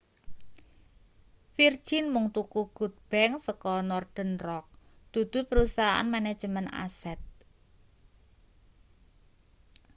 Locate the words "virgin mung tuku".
1.57-2.61